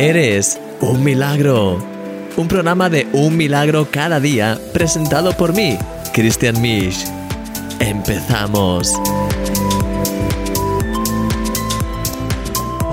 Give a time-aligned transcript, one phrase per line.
[0.00, 1.84] Eres un milagro.
[2.36, 5.76] Un programa de un milagro cada día presentado por mí,
[6.14, 7.04] Christian Misch.
[7.80, 8.92] Empezamos.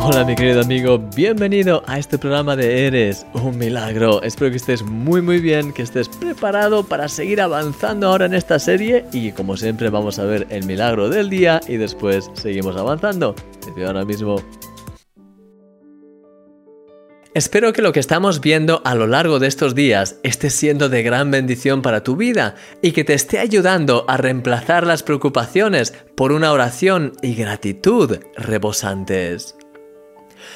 [0.02, 4.24] Hola mi querido amigo, bienvenido a este programa de Eres un milagro.
[4.24, 8.58] Espero que estés muy muy bien, que estés preparado para seguir avanzando ahora en esta
[8.58, 13.36] serie y como siempre vamos a ver el milagro del día y después seguimos avanzando.
[13.76, 14.38] Te ahora mismo
[17.36, 21.04] Espero que lo que estamos viendo a lo largo de estos días esté siendo de
[21.04, 26.32] gran bendición para tu vida y que te esté ayudando a reemplazar las preocupaciones por
[26.32, 29.58] una oración y gratitud rebosantes.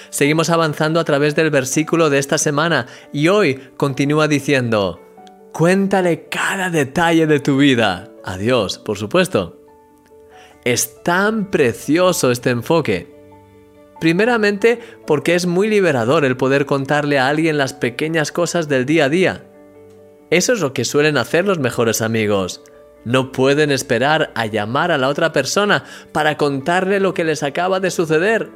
[0.09, 5.01] Seguimos avanzando a través del versículo de esta semana y hoy continúa diciendo,
[5.51, 8.07] cuéntale cada detalle de tu vida.
[8.23, 9.65] A Dios, por supuesto.
[10.63, 13.18] Es tan precioso este enfoque
[13.99, 19.05] Primeramente porque es muy liberador el poder contarle a alguien las pequeñas cosas del día
[19.05, 19.45] a día.
[20.29, 22.63] Eso es lo que suelen hacer los mejores amigos.
[23.03, 27.79] No pueden esperar a llamar a la otra persona para contarle lo que les acaba
[27.79, 28.49] de suceder.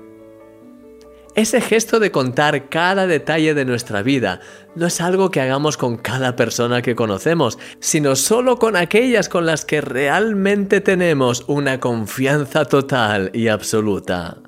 [1.36, 4.40] Ese gesto de contar cada detalle de nuestra vida
[4.76, 9.48] no es algo que hagamos con cada persona que conocemos, sino solo con aquellas con
[9.48, 14.44] las que realmente tenemos una confianza total y absoluta.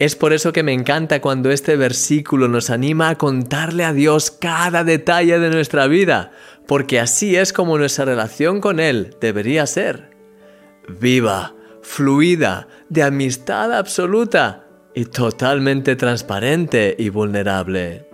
[0.00, 4.30] Es por eso que me encanta cuando este versículo nos anima a contarle a Dios
[4.30, 6.32] cada detalle de nuestra vida,
[6.66, 10.16] porque así es como nuestra relación con Él debería ser.
[10.88, 18.09] Viva, fluida, de amistad absoluta y totalmente transparente y vulnerable.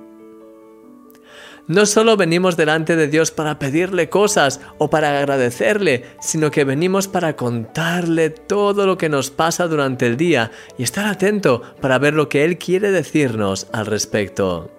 [1.68, 7.08] No solo venimos delante de Dios para pedirle cosas o para agradecerle, sino que venimos
[7.08, 12.14] para contarle todo lo que nos pasa durante el día y estar atento para ver
[12.14, 14.70] lo que Él quiere decirnos al respecto.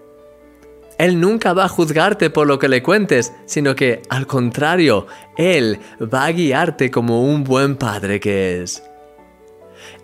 [0.98, 5.80] Él nunca va a juzgarte por lo que le cuentes, sino que, al contrario, Él
[6.02, 8.82] va a guiarte como un buen padre que es.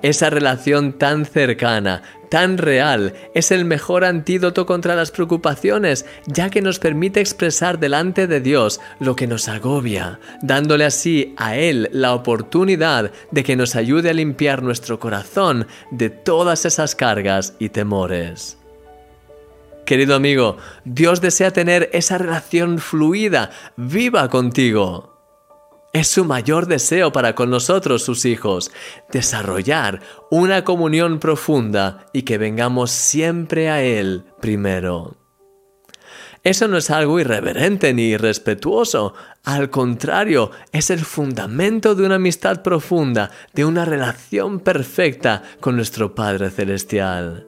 [0.03, 6.61] Esa relación tan cercana, tan real, es el mejor antídoto contra las preocupaciones, ya que
[6.61, 12.13] nos permite expresar delante de Dios lo que nos agobia, dándole así a Él la
[12.13, 18.57] oportunidad de que nos ayude a limpiar nuestro corazón de todas esas cargas y temores.
[19.85, 25.12] Querido amigo, Dios desea tener esa relación fluida, viva contigo.
[25.93, 28.71] Es su mayor deseo para con nosotros, sus hijos,
[29.11, 35.17] desarrollar una comunión profunda y que vengamos siempre a Él primero.
[36.43, 42.63] Eso no es algo irreverente ni irrespetuoso, al contrario, es el fundamento de una amistad
[42.63, 47.47] profunda, de una relación perfecta con nuestro Padre Celestial.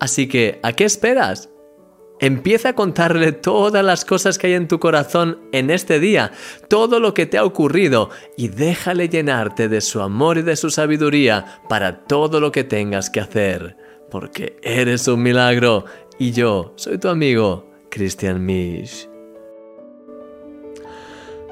[0.00, 1.50] Así que, ¿a qué esperas?
[2.20, 6.32] Empieza a contarle todas las cosas que hay en tu corazón en este día,
[6.68, 10.68] todo lo que te ha ocurrido y déjale llenarte de su amor y de su
[10.70, 13.74] sabiduría para todo lo que tengas que hacer,
[14.10, 15.86] porque eres un milagro
[16.18, 19.08] y yo soy tu amigo, Christian Misch.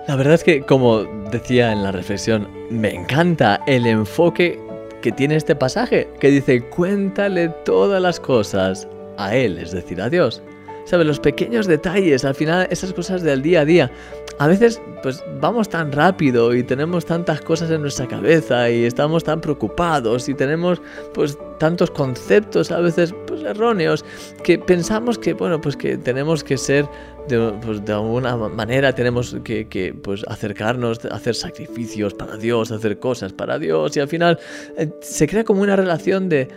[0.06, 4.60] La verdad es que, como decía en la reflexión, me encanta el enfoque
[5.00, 8.86] que tiene este pasaje, que dice, cuéntale todas las cosas
[9.16, 10.42] a Él, es decir, a Dios.
[10.88, 11.06] ¿Sabes?
[11.06, 13.92] Los pequeños detalles, al final esas cosas del día a día.
[14.38, 19.22] A veces pues vamos tan rápido y tenemos tantas cosas en nuestra cabeza y estamos
[19.24, 20.80] tan preocupados y tenemos
[21.12, 24.04] pues tantos conceptos a veces pues erróneos
[24.44, 26.88] que pensamos que bueno pues que tenemos que ser
[27.28, 33.32] de, pues, de alguna manera tenemos que, pues, acercarnos, hacer sacrificios para Dios, hacer cosas
[33.32, 34.38] para Dios y al final
[34.76, 36.48] eh, se crea como una relación de,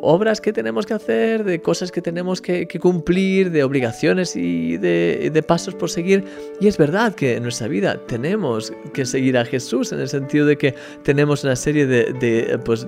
[0.00, 5.44] obras que tenemos que hacer, de cosas que tenemos que, cumplir, de obligaciones y de,
[5.46, 6.24] pasos por seguir.
[6.60, 10.46] Y es verdad que en nuestra vida tenemos que seguir a Jesús en el sentido
[10.46, 10.74] de que
[11.04, 12.86] tenemos una serie de, pues,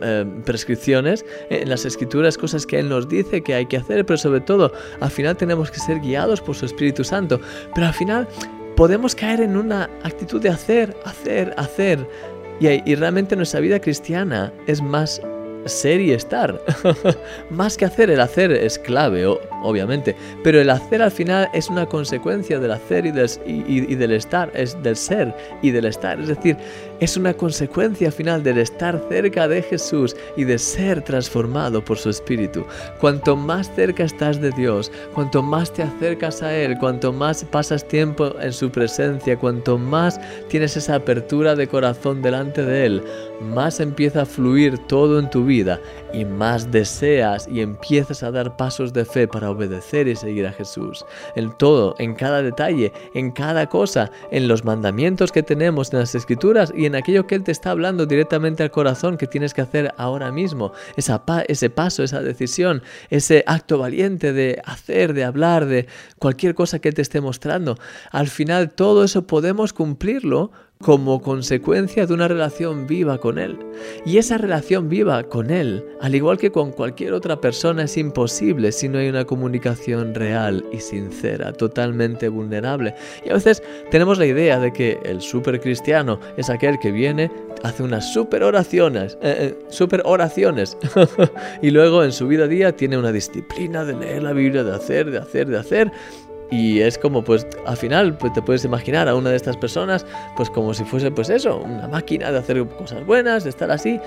[0.00, 4.16] eh, prescripciones en las escrituras, cosas que Él nos dice que hay que hacer, pero
[4.16, 7.40] sobre todo al final tenemos que ser guiados por su Espíritu Santo.
[7.74, 8.28] Pero al final
[8.76, 12.06] podemos caer en una actitud de hacer, hacer, hacer.
[12.60, 15.20] Y, y realmente nuestra vida cristiana es más
[15.66, 16.60] ser y estar.
[17.50, 21.86] Más que hacer, el hacer es clave, obviamente, pero el hacer al final es una
[21.86, 23.10] consecuencia del hacer y,
[23.94, 26.20] del estar, es del ser y del estar.
[26.20, 26.56] Es decir,
[27.04, 32.08] es una consecuencia final del estar cerca de Jesús y de ser transformado por su
[32.08, 32.64] Espíritu.
[32.98, 37.86] Cuanto más cerca estás de Dios, cuanto más te acercas a Él, cuanto más pasas
[37.86, 40.18] tiempo en su presencia, cuanto más
[40.48, 43.02] tienes esa apertura de corazón delante de Él,
[43.42, 45.78] más empieza a fluir todo en tu vida
[46.14, 50.52] y más deseas y empiezas a dar pasos de fe para obedecer y seguir a
[50.52, 51.04] Jesús.
[51.36, 56.14] En todo, en cada detalle, en cada cosa, en los mandamientos que tenemos en las
[56.14, 59.62] escrituras y en aquello que Él te está hablando directamente al corazón que tienes que
[59.62, 60.72] hacer ahora mismo.
[60.96, 65.86] Esa ese paso, esa decisión, ese acto valiente de hacer, de hablar, de
[66.18, 67.76] cualquier cosa que Él te esté mostrando.
[68.10, 70.52] Al final todo eso podemos cumplirlo
[70.84, 73.58] como consecuencia de una relación viva con Él.
[74.04, 78.70] Y esa relación viva con Él, al igual que con cualquier otra persona, es imposible
[78.70, 82.94] si no hay una comunicación real y sincera, totalmente vulnerable.
[83.24, 87.30] Y a veces tenemos la idea de que el super cristiano es aquel que viene,
[87.62, 90.76] hace unas super oraciones, eh, eh, super oraciones,
[91.62, 94.74] y luego en su vida a día tiene una disciplina de leer la Biblia, de
[94.74, 95.92] hacer, de hacer, de hacer,
[96.54, 100.06] y es como, pues, al final, pues te puedes imaginar a una de estas personas,
[100.36, 104.00] pues como si fuese, pues eso, una máquina de hacer cosas buenas, de estar así.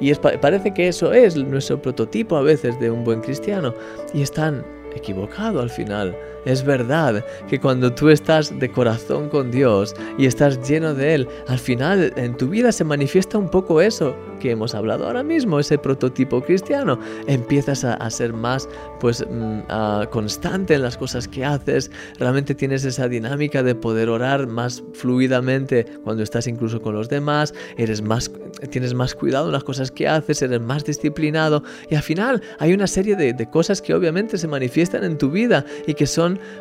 [0.00, 3.72] Y es, parece que eso es nuestro prototipo a veces de un buen cristiano.
[4.12, 4.64] Y están
[4.96, 6.16] equivocado al final.
[6.44, 11.28] Es verdad que cuando tú estás de corazón con Dios y estás lleno de Él,
[11.48, 15.60] al final en tu vida se manifiesta un poco eso que hemos hablado ahora mismo,
[15.60, 16.98] ese prototipo cristiano.
[17.28, 18.68] Empiezas a, ser más
[18.98, 24.48] pues mm, constante en las cosas que haces, realmente tienes esa dinámica de poder orar
[24.48, 28.30] más fluidamente cuando estás incluso con los demás, eres más,
[28.70, 32.74] tienes más cuidado en las cosas que haces, eres más disciplinado y al final hay
[32.74, 36.06] una serie de, cosas que obviamente se manifiestan en tu vida y que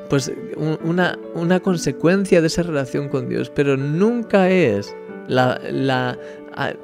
[0.10, 0.32] pues
[0.84, 4.96] una, una consecuencia de esa relación con Dios, pero nunca es
[5.28, 6.18] la, la,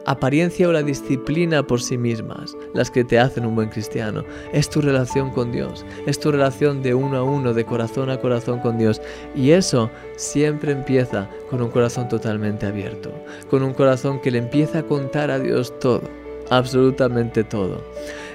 [0.05, 4.23] apariencia o la disciplina por sí mismas las que te hacen un buen cristiano.
[4.53, 8.17] Es tu relación con Dios, es tu relación de uno a uno, de corazón a
[8.17, 9.01] corazón con Dios.
[9.35, 13.11] Y eso siempre empieza con un corazón totalmente abierto,
[13.49, 16.01] con un corazón que le empieza a contar a Dios todo,
[16.49, 17.83] absolutamente todo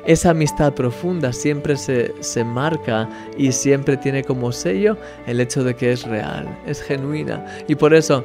[0.06, 4.96] esa amistad profunda siempre se, se, marca y siempre tiene como sello
[5.26, 7.44] el hecho de que es real, es genuina.
[7.68, 8.24] Y por eso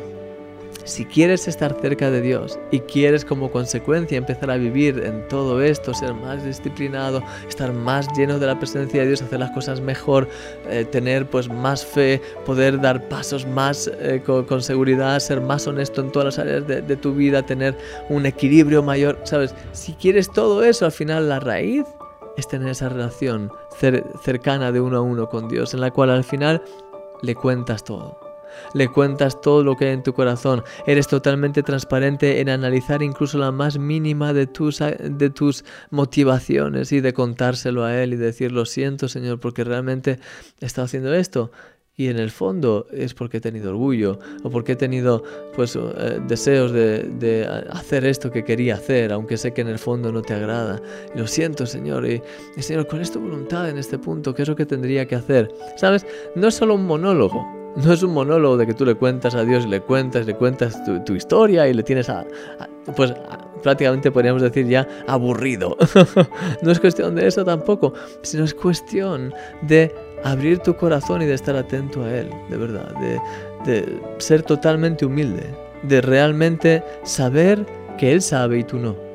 [0.88, 5.62] si quieres estar cerca de Dios y quieres como consecuencia empezar a vivir en todo
[5.62, 9.82] esto, ser más disciplinado, estar más lleno de la presencia de Dios, hacer las cosas
[9.82, 10.28] mejor,
[10.70, 16.02] eh, tener pues más fe, poder dar pasos más eh, con, seguridad, ser más honesto
[16.02, 17.78] en todas las áreas de, de tu vida, tener
[18.10, 19.54] un equilibrio mayor, ¿sabes?
[19.74, 21.86] Si quieres todo eso, al final la raíz
[22.38, 23.52] es tener esa relación
[24.24, 26.62] cercana de uno a uno con Dios, en la cual al final
[27.22, 28.27] le cuentas todo
[28.74, 33.38] le cuentas todo lo que hay en tu corazón, eres totalmente transparente en analizar incluso
[33.38, 38.52] la más mínima de tus, de tus motivaciones y de contárselo a Él y decir
[38.52, 40.20] lo siento Señor porque realmente
[40.60, 41.52] he estado haciendo esto
[42.00, 45.24] y en el fondo es porque he tenido orgullo o porque he tenido
[45.56, 49.80] pues eh, deseos de, de, hacer esto que quería hacer aunque sé que en el
[49.80, 50.80] fondo no te agrada.
[51.16, 52.22] Lo siento Señor y,
[52.56, 55.52] y Señor con esta voluntad en este punto qué es lo que tendría que hacer
[55.76, 56.06] sabes
[56.36, 59.44] no es solo un monólogo no es un monólogo de que tú le cuentas a
[59.44, 62.26] Dios le cuentas, le cuentas tu, historia y le tienes a,
[62.96, 63.14] pues
[63.62, 65.78] prácticamente podríamos decir ya aburrido.
[66.62, 69.94] no es cuestión de eso tampoco, sino es cuestión de
[70.24, 73.20] abrir tu corazón y de estar atento a Él, de verdad, de,
[73.72, 75.46] de ser totalmente humilde,
[75.84, 77.66] de realmente saber
[77.98, 79.07] que Él sabe y tú no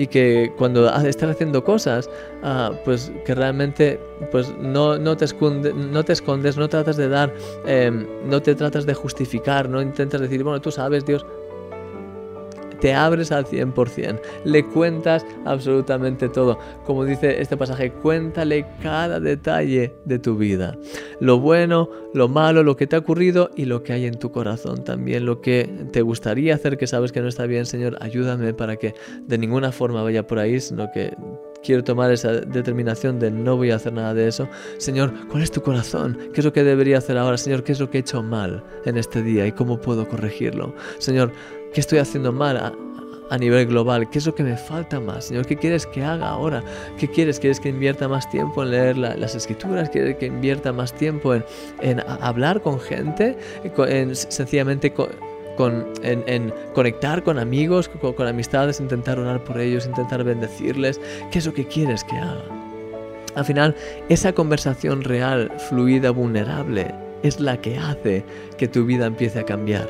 [0.00, 2.08] y que cuando estás haciendo cosas,
[2.42, 4.00] ah, pues que realmente
[4.32, 7.34] pues no, no, te esconde, no te escondes, no tratas de dar,
[7.66, 11.26] em, no te tratas de justificar, no intentas decir, bueno, tú sabes, Dios,
[12.80, 16.58] te abres al 100%, le cuentas absolutamente todo.
[16.84, 20.76] Como dice este pasaje, cuéntale cada detalle de tu vida.
[21.20, 24.30] Lo bueno, lo malo, lo que te ha ocurrido y lo que hay en tu
[24.30, 28.54] corazón también, lo que te gustaría hacer que sabes que no está bien, Señor, ayúdame
[28.54, 28.94] para que
[29.26, 31.14] de ninguna forma vaya por ahí, sino que
[31.62, 34.48] quiero tomar esa determinación de no voy a hacer nada de eso.
[34.78, 36.18] Señor, ¿cuál es tu corazón?
[36.32, 37.36] ¿Qué es lo que debería hacer ahora?
[37.36, 40.74] Señor, ¿qué es lo que he hecho mal en este día y cómo puedo corregirlo?
[40.98, 41.32] Señor,
[41.72, 44.10] ¿Qué estoy haciendo mal a, nivel global?
[44.10, 45.26] ¿Qué es lo que me falta más?
[45.26, 46.64] Señor, ¿qué quieres que haga ahora?
[46.98, 47.38] ¿Qué quieres?
[47.38, 49.88] ¿Quieres que invierta más tiempo en leer las escrituras?
[49.88, 51.44] ¿Quieres que invierta más tiempo en,
[52.20, 53.38] hablar con gente?
[53.62, 60.24] En, sencillamente con, en, conectar con amigos, con, con amistades, intentar orar por ellos, intentar
[60.24, 61.00] bendecirles.
[61.30, 62.42] ¿Qué es lo que quieres que haga?
[63.36, 63.76] Al final,
[64.08, 68.24] esa conversación real, fluida, vulnerable, es la que hace
[68.58, 69.88] que tu vida empiece a cambiar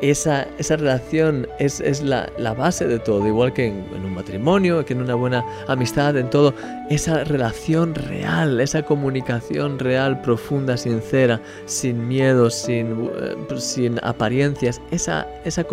[0.00, 4.14] esa, esa relación es, es la, la, base de todo, igual que en, en, un
[4.14, 6.54] matrimonio, que en una buena amistad, en todo.
[6.90, 15.26] Esa relación real, esa comunicación real, profunda, sincera, sin miedo, sin, eh, sin apariencias, esa,
[15.44, 15.66] esa,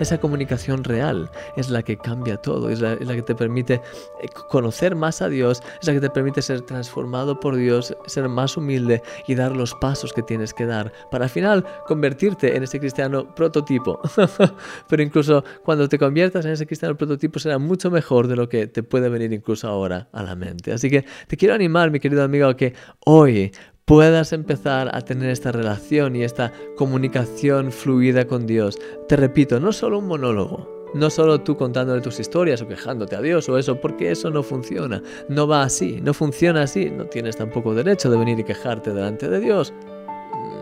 [0.00, 3.74] esa comunicación real es la que cambia todo, es la, es la que te permite
[3.74, 8.28] eh, conocer más a Dios, es la que te permite ser transformado por Dios, ser
[8.28, 12.62] más humilde y dar los pasos que tienes que dar para al final convertirte en
[12.62, 14.00] ese cristiano prototipo.
[14.88, 18.66] Pero incluso cuando te conviertas en ese cristiano prototipo será mucho mejor de lo que
[18.66, 20.72] te puede venir incluso ahora a la mente.
[20.72, 22.74] Así que te quiero animar, mi querido amigo, a que
[23.04, 23.52] hoy
[23.84, 28.78] puedas empezar a tener esta relación y esta comunicación fluida con Dios.
[29.08, 33.20] Te repito, no solo un monólogo, no solo tú contándole tus historias o quejándote a
[33.20, 35.02] Dios o eso, porque eso no funciona.
[35.28, 36.88] No va así, no funciona así.
[36.88, 39.74] No tienes tampoco derecho de venir y quejarte delante de Dios.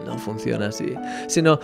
[0.04, 0.94] No funciona así.
[1.28, 1.60] Sino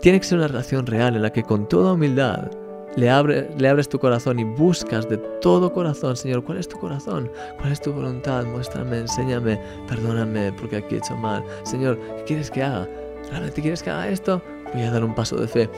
[0.00, 2.50] tiene que ser una relación real en la que con toda humildad
[2.96, 6.78] le, abre, le abres tu corazón y buscas de todo corazón, Señor, ¿cuál es tu
[6.78, 7.30] corazón?
[7.58, 8.44] ¿Cuál es tu voluntad?
[8.46, 11.44] Muéstrame, enséñame, perdóname porque aquí he hecho mal.
[11.64, 12.88] Señor, ¿qué quieres que haga?
[13.30, 14.40] ¿Realmente quieres que haga esto?
[14.72, 15.70] Voy a dar un paso de fe.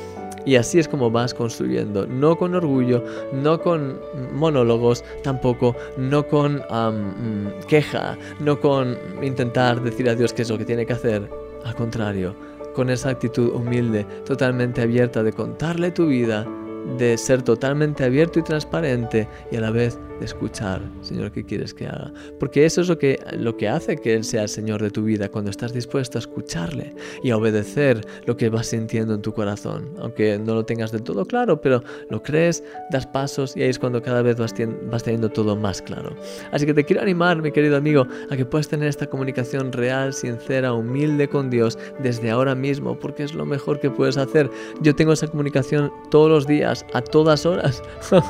[0.45, 3.99] Y así es como vas construyendo, no con orgullo, no con
[4.33, 10.57] monólogos, tampoco, no con um, queja, no con intentar decir a Dios qué es lo
[10.57, 11.29] que tiene que hacer.
[11.65, 12.35] Al contrario,
[12.79, 16.47] con esa actitud humilde, totalmente abierta de contarle tu vida,
[16.97, 21.75] de ser totalmente abierto y transparente y a la vez de escuchar, Señor, ¿qué quieres
[21.75, 22.13] que haga?
[22.41, 25.05] Porque eso es lo que, lo que hace que Él sea el Señor de tu
[25.05, 29.33] vida, cuando estás dispuesto a escucharle y a obedecer lo que vas sintiendo en tu
[29.33, 33.69] corazón, aunque no lo tengas del todo claro, pero lo crees, das pasos y ahí
[33.69, 34.55] es cuando cada vez vas,
[34.91, 36.17] vas teniendo todo más claro.
[36.51, 40.13] Así que te quiero animar, mi querido amigo, a que puedas tener esta comunicación real,
[40.13, 44.51] sincera, humilde con Dios desde ahora mismo, porque es lo mejor que puedes hacer.
[44.81, 47.83] Yo tengo esa comunicación todos los días, a todas horas.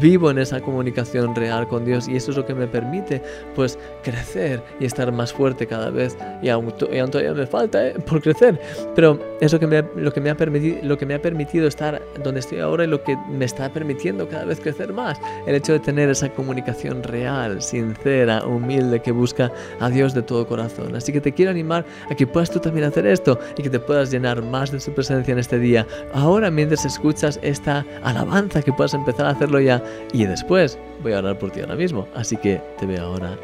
[0.00, 3.22] Vivo en esa comunicación real con Dios y eso es lo que me permite
[3.54, 7.94] pues crecer y estar más fuerte cada vez y aún, todavía me falta ¿eh?
[8.06, 8.60] por crecer
[8.94, 11.66] pero es lo que, me, lo, que me ha permitido, lo que me ha permitido
[11.66, 15.54] estar donde estoy ahora y lo que me está permitiendo cada vez crecer más el
[15.54, 20.94] hecho de tener esa comunicación real, sincera, humilde que busca a Dios de todo corazón
[20.96, 23.80] así que te quiero animar a que puedas tú también hacer esto y que te
[23.80, 28.72] puedas llenar más de su presencia en este día ahora mientras escuchas esta alabanza que
[28.72, 32.36] puedas empezar a hacerlo ya y después voy a orar por ti ahora mismo, así
[32.36, 33.36] que te veo ahora.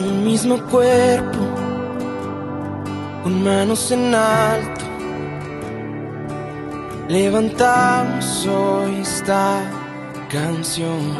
[0.00, 1.38] Un mismo cuerpo,
[3.24, 4.77] con manos en alto,
[7.08, 9.62] levantamos hoy está
[10.30, 11.16] canción.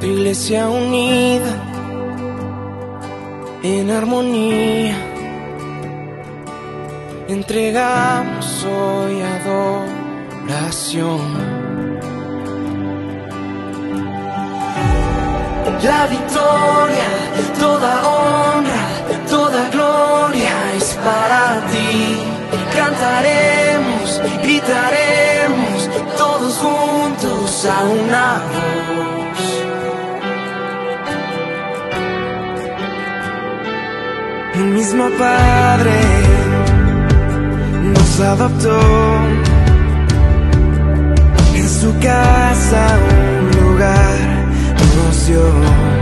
[0.00, 1.54] Tu iglesia unida
[3.62, 4.96] en armonía.
[7.28, 9.22] Entregamos hoy
[10.42, 11.20] adoración.
[15.82, 17.08] La victoria,
[17.60, 18.84] toda honra,
[19.28, 22.33] toda gloria es para ti.
[22.76, 29.14] Cantaremos, gritaremos todos juntos a una voz.
[34.54, 36.00] El mismo Padre
[37.82, 38.80] nos adoptó
[41.54, 42.98] en su casa
[43.40, 44.34] un lugar
[44.96, 45.93] nos dio.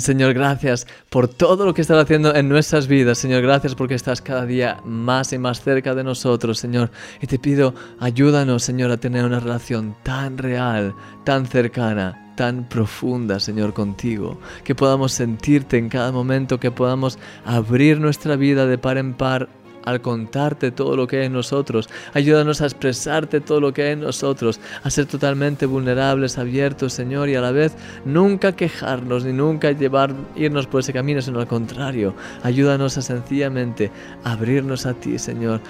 [0.00, 3.18] Señor, gracias por todo lo que estás haciendo en nuestras vidas.
[3.18, 6.90] Señor, gracias porque estás cada día más y más cerca de nosotros, Señor.
[7.20, 13.38] Y te pido, ayúdanos, Señor, a tener una relación tan real, tan cercana tan profunda,
[13.38, 18.98] Señor, contigo, que podamos sentirte en cada momento, que podamos abrir nuestra vida de par
[18.98, 19.48] en par
[19.84, 21.88] al contarte todo lo que hay en nosotros.
[22.12, 27.28] Ayúdanos a expresarte todo lo que hay en nosotros, a ser totalmente vulnerables, abiertos, Señor,
[27.28, 31.46] y a la vez nunca quejarnos ni nunca llevar, irnos por ese camino, sino al
[31.46, 32.14] contrario.
[32.42, 33.90] Ayúdanos a sencillamente
[34.24, 35.60] abrirnos a ti, Señor,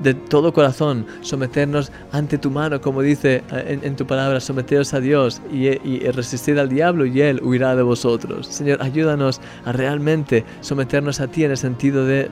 [0.00, 5.00] de todo corazón, someternos ante tu mano, como dice eh, en, tu palabra, someteos a
[5.00, 8.46] Dios y, y, resistir al diablo y Él huirá de vosotros.
[8.46, 12.30] Señor, ayúdanos a realmente someternos a ti en el sentido de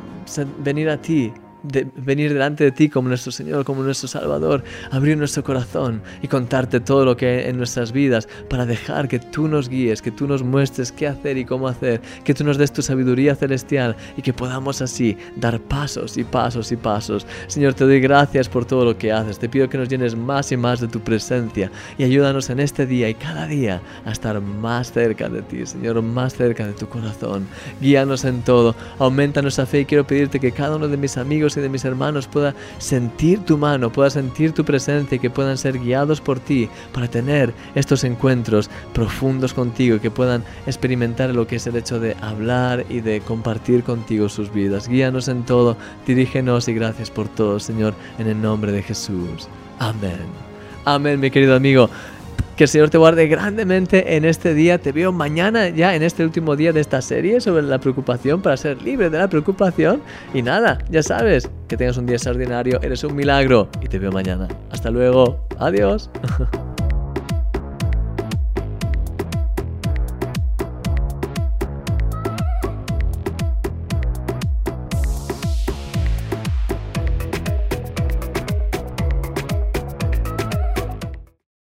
[0.63, 5.17] venir a ti de venir delante de ti como nuestro Señor, como nuestro Salvador, abrir
[5.17, 9.49] nuestro corazón y contarte todo lo que hay en nuestras vidas para dejar que tú
[9.49, 12.73] nos guíes, que tú nos muestres qué hacer y cómo hacer, que tú nos des
[12.73, 17.27] tu sabiduría celestial y que podamos así dar pasos y pasos y pasos.
[17.47, 19.39] Señor, te doy gracias por todo lo que haces.
[19.39, 22.87] Te pido que nos llenes más y más de tu presencia y ayúdanos en este
[22.87, 26.89] día y cada día a estar más cerca de ti, Señor, más cerca de tu
[26.89, 27.47] corazón.
[27.81, 31.17] Guíanos en todo, aumenta nuestra fe y quiero pedirte que cada uno de mis
[31.57, 35.57] y de mis hermanos pueda sentir tu mano, pueda sentir tu presencia y que puedan
[35.57, 41.47] ser guiados por ti para tener estos encuentros profundos contigo y que puedan experimentar lo
[41.47, 44.89] que es el hecho de hablar y de compartir contigo sus vidas.
[44.89, 49.49] Guíanos en todo, dirígenos y gracias por todo, Señor, en el nombre de Jesús.
[49.79, 50.51] Amén.
[50.85, 51.91] Amén, mi querido amigo.
[52.61, 54.77] Que el Señor te guarde grandemente en este día.
[54.77, 58.55] Te veo mañana ya en este último día de esta serie sobre la preocupación para
[58.59, 60.03] ser libre de la preocupación.
[60.35, 64.13] Y nada, ya sabes, que tengas un día extraordinario, eres un milagro y te veo
[64.13, 64.47] mañana.
[64.71, 65.43] Hasta luego.
[65.59, 66.11] Adiós.